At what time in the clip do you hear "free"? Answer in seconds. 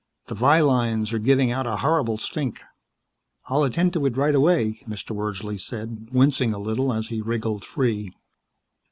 7.63-8.11